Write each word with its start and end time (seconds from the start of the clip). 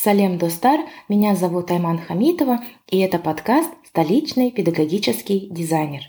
Салем 0.00 0.38
Достар, 0.38 0.82
меня 1.08 1.34
зовут 1.34 1.72
Айман 1.72 1.98
Хамитова, 1.98 2.62
и 2.88 3.00
это 3.00 3.18
подкаст 3.18 3.68
«Столичный 3.84 4.52
педагогический 4.52 5.48
дизайнер». 5.50 6.02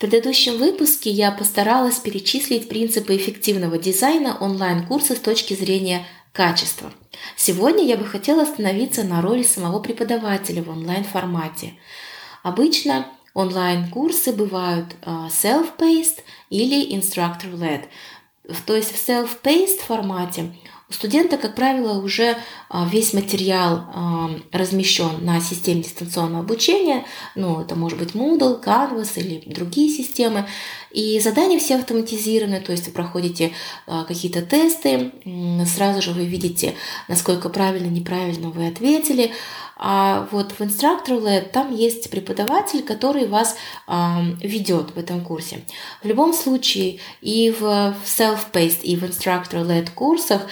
В 0.00 0.02
предыдущем 0.02 0.56
выпуске 0.56 1.10
я 1.10 1.30
постаралась 1.30 1.98
перечислить 1.98 2.70
принципы 2.70 3.16
эффективного 3.16 3.76
дизайна 3.76 4.34
онлайн-курса 4.40 5.14
с 5.14 5.18
точки 5.18 5.52
зрения 5.52 6.06
качества. 6.32 6.90
Сегодня 7.36 7.84
я 7.84 7.98
бы 7.98 8.06
хотела 8.06 8.44
остановиться 8.44 9.04
на 9.04 9.20
роли 9.20 9.42
самого 9.42 9.78
преподавателя 9.80 10.62
в 10.62 10.70
онлайн-формате. 10.70 11.74
Обычно 12.42 13.08
онлайн-курсы 13.34 14.32
бывают 14.32 14.86
а, 15.02 15.28
self-paced 15.28 16.20
или 16.48 16.96
instructor-led. 16.96 17.84
То 18.66 18.74
есть 18.74 18.92
в 18.92 19.08
self-paced 19.08 19.80
формате 19.86 20.52
у 20.90 20.92
студента, 20.92 21.36
как 21.36 21.54
правило, 21.54 22.02
уже 22.02 22.36
а, 22.68 22.84
весь 22.90 23.12
материал 23.12 23.84
а, 23.94 24.30
размещен 24.50 25.24
на 25.24 25.40
системе 25.40 25.82
дистанционного 25.82 26.42
обучения, 26.42 27.04
ну, 27.36 27.60
это 27.60 27.76
может 27.76 27.96
быть 27.96 28.14
Moodle, 28.14 28.60
Canvas 28.62 29.12
или 29.14 29.40
другие 29.46 29.88
системы, 29.88 30.48
и 30.90 31.20
задания 31.20 31.60
все 31.60 31.76
автоматизированы, 31.76 32.60
то 32.60 32.72
есть 32.72 32.88
вы 32.88 32.92
проходите 32.92 33.52
а, 33.86 34.02
какие-то 34.02 34.42
тесты, 34.42 35.12
сразу 35.64 36.02
же 36.02 36.10
вы 36.10 36.24
видите, 36.24 36.74
насколько 37.06 37.50
правильно, 37.50 37.86
неправильно 37.86 38.50
вы 38.50 38.66
ответили, 38.66 39.30
а 39.82 40.28
вот 40.30 40.52
в 40.52 40.60
Instructor 40.60 41.18
Lab 41.22 41.48
там 41.52 41.74
есть 41.74 42.10
преподаватель, 42.10 42.82
который 42.82 43.26
вас 43.26 43.56
ведет 44.42 44.94
в 44.94 44.98
этом 44.98 45.22
курсе. 45.22 45.64
В 46.02 46.06
любом 46.06 46.34
случае 46.34 47.00
и 47.22 47.50
в 47.50 47.64
Self-Paced, 48.04 48.82
и 48.82 48.96
в 48.96 49.04
Instructor 49.04 49.66
Led 49.66 49.90
курсах 49.94 50.42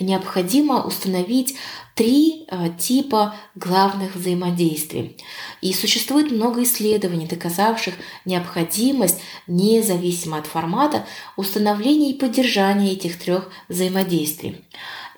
необходимо 0.00 0.84
установить 0.84 1.56
три 1.94 2.46
э, 2.48 2.70
типа 2.78 3.36
главных 3.54 4.16
взаимодействий. 4.16 5.16
И 5.60 5.72
существует 5.72 6.30
много 6.30 6.62
исследований, 6.64 7.26
доказавших 7.26 7.94
необходимость, 8.24 9.20
независимо 9.46 10.38
от 10.38 10.46
формата, 10.46 11.06
установления 11.36 12.10
и 12.10 12.18
поддержания 12.18 12.92
этих 12.92 13.18
трех 13.18 13.50
взаимодействий. 13.68 14.64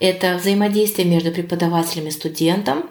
Это 0.01 0.37
взаимодействие 0.37 1.09
между 1.09 1.33
преподавателем 1.33 2.09
и 2.09 2.11
студентом, 2.11 2.91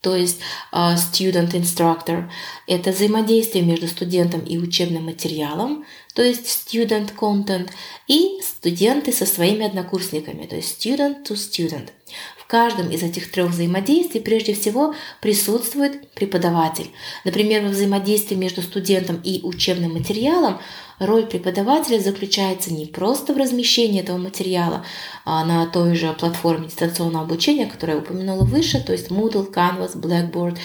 то 0.00 0.14
есть 0.14 0.38
а, 0.70 0.94
student 0.94 1.52
instructor. 1.52 2.30
Это 2.66 2.90
взаимодействие 2.90 3.64
между 3.64 3.88
студентом 3.88 4.40
и 4.40 4.58
учебным 4.58 5.04
материалом, 5.04 5.84
то 6.14 6.22
есть 6.22 6.46
student 6.46 7.14
content, 7.16 7.70
и 8.06 8.40
студенты 8.42 9.12
со 9.12 9.26
своими 9.26 9.66
однокурсниками, 9.66 10.46
то 10.46 10.56
есть 10.56 10.84
student 10.84 11.26
to 11.26 11.34
student. 11.34 11.90
В 12.38 12.48
каждом 12.48 12.90
из 12.90 13.02
этих 13.02 13.32
трех 13.32 13.50
взаимодействий 13.50 14.20
прежде 14.20 14.54
всего 14.54 14.94
присутствует 15.20 16.12
преподаватель. 16.12 16.92
Например, 17.24 17.62
во 17.62 17.70
взаимодействии 17.70 18.36
между 18.36 18.62
студентом 18.62 19.20
и 19.24 19.40
учебным 19.42 19.94
материалом 19.94 20.60
роль 20.98 21.26
преподавателя 21.26 21.98
заключается 21.98 22.72
не 22.72 22.86
просто 22.86 23.34
в 23.34 23.36
размещении 23.36 24.00
этого 24.00 24.18
материала 24.18 24.84
а 25.24 25.44
на 25.44 25.66
той 25.66 25.94
же 25.94 26.12
платформе 26.12 26.68
дистанционного 26.68 27.24
обучения, 27.24 27.66
которую 27.66 27.98
я 27.98 28.02
упомянула 28.02 28.44
выше, 28.44 28.80
то 28.80 28.92
есть 28.92 29.10
Moodle, 29.10 29.52
Canvas, 29.52 29.96
Blackboard 29.96 30.58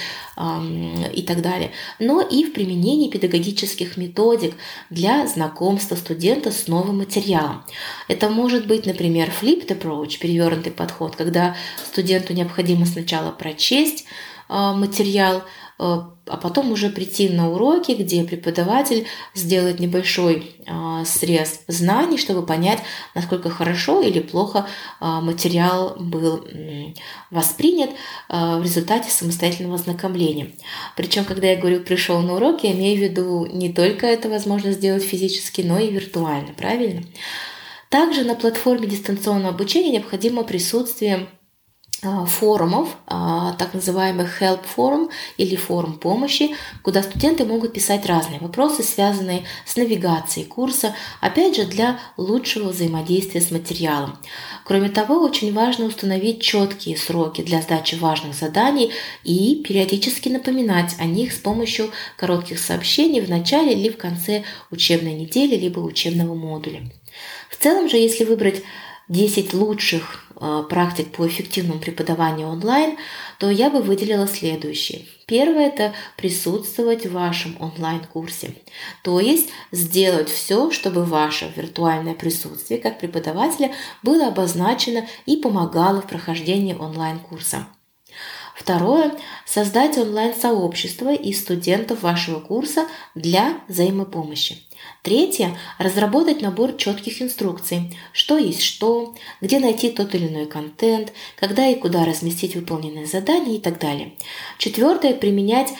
и 1.13 1.21
так 1.23 1.41
далее, 1.41 1.71
но 1.99 2.21
и 2.21 2.45
в 2.45 2.53
применении 2.53 3.09
педагогических 3.09 3.97
методик 3.97 4.55
для 4.89 5.27
знакомства 5.27 5.95
студента 5.95 6.51
с 6.51 6.67
новым 6.67 6.99
материалом. 6.99 7.63
Это 8.07 8.29
может 8.29 8.67
быть, 8.67 8.85
например, 8.85 9.31
flipped 9.41 9.67
approach, 9.67 10.19
перевернутый 10.19 10.71
подход, 10.71 11.15
когда 11.15 11.55
студенту 11.91 12.33
необходимо 12.33 12.85
сначала 12.85 13.31
прочесть 13.31 14.05
а, 14.47 14.73
материал, 14.73 15.43
а 15.83 16.37
потом 16.37 16.71
уже 16.71 16.89
прийти 16.89 17.29
на 17.29 17.51
уроки, 17.51 17.93
где 17.93 18.23
преподаватель 18.23 19.07
сделает 19.33 19.79
небольшой 19.79 20.55
э, 20.65 21.03
срез 21.05 21.61
знаний, 21.67 22.17
чтобы 22.17 22.45
понять, 22.45 22.79
насколько 23.15 23.49
хорошо 23.49 24.01
или 24.01 24.19
плохо 24.19 24.67
э, 24.99 25.05
материал 25.05 25.95
был 25.97 26.45
воспринят 27.31 27.89
в 28.29 28.61
результате 28.61 29.09
самостоятельного 29.09 29.75
ознакомления. 29.75 30.51
Причем, 30.95 31.25
когда 31.25 31.47
я 31.47 31.57
говорю 31.57 31.81
«пришел 31.81 32.19
на 32.19 32.35
урок», 32.35 32.63
я 32.63 32.73
имею 32.73 32.97
в 32.97 33.01
виду 33.01 33.45
не 33.45 33.71
только 33.71 34.05
это 34.05 34.29
возможно 34.29 34.71
сделать 34.71 35.03
физически, 35.03 35.61
но 35.61 35.79
и 35.79 35.89
виртуально, 35.89 36.53
правильно? 36.53 37.03
Также 37.91 38.23
на 38.23 38.35
платформе 38.35 38.87
дистанционного 38.87 39.53
обучения 39.53 39.91
необходимо 39.91 40.43
присутствие 40.43 41.15
а, 41.17 41.40
форумов, 42.01 42.97
а, 43.05 43.53
так 43.53 43.75
называемых 43.75 44.41
help 44.41 44.65
форум 44.65 45.11
или 45.37 45.55
форум 45.55 45.99
помощи, 45.99 46.55
куда 46.81 47.03
студенты 47.03 47.45
могут 47.45 47.73
писать 47.73 48.07
разные 48.07 48.39
вопросы, 48.39 48.81
связанные 48.81 49.43
с 49.67 49.75
навигацией 49.75 50.47
курса, 50.47 50.95
опять 51.19 51.55
же 51.55 51.65
для 51.65 51.99
лучшего 52.17 52.69
взаимодействия 52.69 53.39
с 53.39 53.51
материалом. 53.51 54.17
Кроме 54.65 54.89
того, 54.89 55.21
очень 55.21 55.53
важно 55.53 55.85
установить 55.85 56.41
четкие 56.41 56.97
сроки 56.97 57.41
для 57.41 57.61
сдачи 57.61 57.95
важных 57.95 58.33
заданий 58.33 58.91
и 59.23 59.61
периодически 59.63 60.29
напоминать 60.29 60.95
о 60.97 61.05
них 61.05 61.33
с 61.33 61.37
помощью 61.37 61.91
коротких 62.17 62.57
сообщений 62.57 63.21
в 63.21 63.29
начале 63.29 63.73
или 63.73 63.89
в 63.89 63.97
конце 63.97 64.43
учебной 64.71 65.13
недели 65.13 65.55
либо 65.55 65.79
учебного 65.79 66.33
модуля. 66.33 66.91
В 67.49 67.61
целом 67.61 67.89
же, 67.89 67.97
если 67.97 68.23
выбрать 68.23 68.63
10 69.11 69.53
лучших 69.53 70.25
э, 70.29 70.30
практик 70.69 71.11
по 71.11 71.27
эффективному 71.27 71.79
преподаванию 71.79 72.47
онлайн, 72.47 72.97
то 73.37 73.49
я 73.49 73.69
бы 73.69 73.81
выделила 73.81 74.27
следующие. 74.27 75.05
Первое– 75.25 75.67
это 75.69 75.93
присутствовать 76.17 77.05
в 77.05 77.13
вашем 77.13 77.55
онлайн-курсе. 77.59 78.55
То 79.03 79.19
есть 79.19 79.49
сделать 79.71 80.29
все, 80.29 80.71
чтобы 80.71 81.05
ваше 81.05 81.51
виртуальное 81.55 82.15
присутствие 82.15 82.79
как 82.79 82.99
преподавателя 82.99 83.71
было 84.03 84.27
обозначено 84.27 85.07
и 85.25 85.37
помогало 85.37 86.01
в 86.01 86.07
прохождении 86.07 86.73
онлайн-курса. 86.73 87.67
Второе– 88.55 89.13
создать 89.45 89.97
онлайн-сообщество 89.97 91.13
из 91.13 91.41
студентов 91.41 92.03
вашего 92.03 92.39
курса 92.39 92.87
для 93.15 93.59
взаимопомощи. 93.67 94.63
Третье– 95.03 95.57
разработать 95.77 96.41
набор 96.41 96.73
четких 96.73 97.21
инструкций, 97.21 97.97
что 98.11 98.37
есть 98.37 98.61
что, 98.61 99.15
где 99.39 99.59
найти 99.59 99.89
тот 99.89 100.13
или 100.15 100.27
иной 100.27 100.45
контент, 100.47 101.13
когда 101.39 101.67
и 101.67 101.75
куда 101.75 102.05
разместить 102.05 102.55
выполненные 102.55 103.05
задания 103.05 103.55
и 103.55 103.59
так 103.59 103.79
далее. 103.79 104.13
Четвертое– 104.57 105.13
применять 105.15 105.73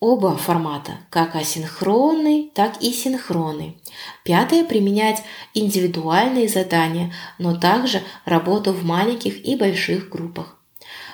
оба 0.00 0.36
формата, 0.36 0.98
как 1.10 1.36
асинхронный, 1.36 2.50
так 2.54 2.82
и 2.82 2.92
синхронный. 2.92 3.78
Пятое– 4.24 4.64
применять 4.66 5.22
индивидуальные 5.54 6.48
задания, 6.48 7.12
но 7.38 7.56
также 7.56 8.02
работу 8.24 8.72
в 8.72 8.84
маленьких 8.84 9.44
и 9.46 9.56
больших 9.56 10.08
группах. 10.08 10.59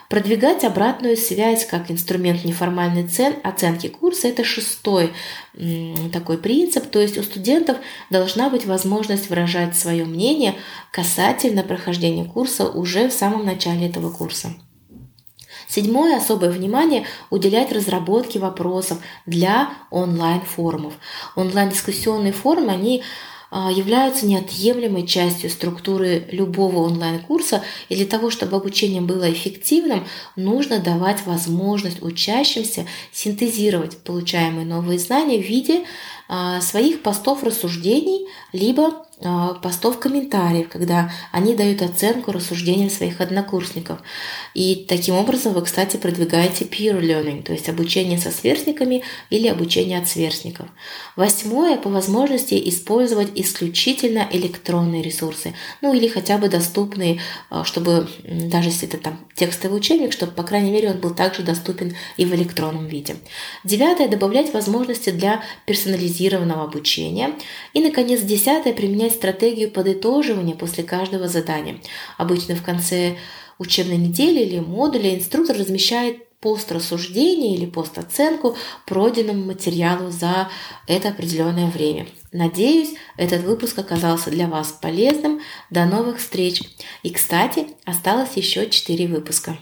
Продвигать 0.08 0.62
обратную 0.62 1.16
связь 1.16 1.66
как 1.66 1.90
инструмент 1.90 2.44
неформальной 2.44 3.08
цен, 3.08 3.34
оценки 3.42 3.88
курса– 3.88 4.28
это 4.28 4.44
шестой 4.44 5.12
такой 6.12 6.38
принцип. 6.38 6.88
То 6.90 7.00
есть 7.00 7.18
у 7.18 7.22
студентов 7.22 7.78
должна 8.10 8.48
быть 8.48 8.66
возможность 8.66 9.28
выражать 9.30 9.76
свое 9.76 10.04
мнение 10.04 10.54
касательно 10.92 11.64
прохождения 11.64 12.24
курса 12.24 12.68
уже 12.68 13.08
в 13.08 13.12
самом 13.12 13.44
начале 13.44 13.88
этого 13.88 14.10
курса. 14.10 14.54
Седьмое 15.68 16.16
особое 16.18 16.50
внимание 16.50 17.06
уделять 17.30 17.72
разработке 17.72 18.38
вопросов 18.38 18.98
для 19.26 19.70
онлайн-форумов. 19.90 20.94
Онлайн-дискуссионные 21.34 22.32
форумы, 22.32 22.72
они 22.72 23.02
являются 23.50 24.26
неотъемлемой 24.26 25.06
частью 25.06 25.50
структуры 25.50 26.26
любого 26.30 26.78
онлайн-курса, 26.86 27.62
и 27.88 27.96
для 27.96 28.06
того, 28.06 28.30
чтобы 28.30 28.56
обучение 28.56 29.00
было 29.00 29.30
эффективным, 29.30 30.04
нужно 30.34 30.80
давать 30.80 31.24
возможность 31.26 32.02
учащимся 32.02 32.86
синтезировать 33.12 33.98
получаемые 33.98 34.66
новые 34.66 34.98
знания 34.98 35.38
в 35.38 35.46
виде 35.46 35.84
а, 36.28 36.60
своих 36.60 37.02
постов 37.02 37.44
рассуждений, 37.44 38.26
либо 38.52 38.88
а, 38.88 39.05
постов 39.62 39.98
комментариев, 39.98 40.68
когда 40.68 41.10
они 41.32 41.54
дают 41.54 41.80
оценку 41.80 42.32
рассуждениям 42.32 42.90
своих 42.90 43.20
однокурсников. 43.22 44.00
И 44.52 44.84
таким 44.88 45.14
образом 45.14 45.54
вы, 45.54 45.62
кстати, 45.62 45.96
продвигаете 45.96 46.66
peer 46.66 47.00
learning, 47.00 47.42
то 47.42 47.52
есть 47.52 47.68
обучение 47.70 48.18
со 48.18 48.30
сверстниками 48.30 49.02
или 49.30 49.48
обучение 49.48 49.98
от 49.98 50.08
сверстников. 50.08 50.68
Восьмое, 51.16 51.78
по 51.78 51.88
возможности 51.88 52.60
использовать 52.68 53.30
исключительно 53.34 54.28
электронные 54.30 55.02
ресурсы, 55.02 55.54
ну 55.80 55.94
или 55.94 56.08
хотя 56.08 56.36
бы 56.36 56.50
доступные, 56.50 57.20
а, 57.48 57.64
чтобы 57.64 58.08
даже 58.24 58.68
если 58.68 58.86
это 58.86 58.98
там 58.98 59.18
текстовый 59.34 59.78
учебник, 59.78 60.12
чтобы, 60.12 60.32
по 60.32 60.42
крайней 60.42 60.70
мере, 60.70 60.90
он 60.90 60.98
был 60.98 61.14
также 61.14 61.42
доступен 61.42 61.96
и 62.18 62.26
в 62.26 62.34
электронном 62.34 62.86
виде. 62.86 63.16
Девятое, 63.64 64.08
добавлять 64.08 64.52
возможности 64.52 65.10
для 65.10 65.42
персонализированного 65.66 66.64
обучения. 66.64 67.32
И, 67.72 67.80
наконец, 67.80 68.20
десятое, 68.20 68.72
применять 68.74 69.05
применять 69.06 69.12
стратегию 69.12 69.70
подытоживания 69.70 70.54
после 70.54 70.84
каждого 70.84 71.28
задания. 71.28 71.78
Обычно 72.18 72.54
в 72.54 72.62
конце 72.62 73.16
учебной 73.58 73.96
недели 73.96 74.40
или 74.40 74.58
модуля 74.58 75.14
инструктор 75.14 75.56
размещает 75.56 76.22
пост 76.40 76.70
рассуждения 76.70 77.56
или 77.56 77.66
пост 77.66 77.98
оценку 77.98 78.56
пройденному 78.86 79.44
материалу 79.44 80.10
за 80.10 80.48
это 80.86 81.08
определенное 81.08 81.70
время. 81.70 82.06
Надеюсь, 82.32 82.94
этот 83.16 83.42
выпуск 83.42 83.78
оказался 83.78 84.30
для 84.30 84.46
вас 84.46 84.68
полезным. 84.68 85.40
До 85.70 85.86
новых 85.86 86.18
встреч! 86.18 86.62
И, 87.02 87.10
кстати, 87.10 87.68
осталось 87.84 88.36
еще 88.36 88.68
4 88.68 89.06
выпуска. 89.06 89.56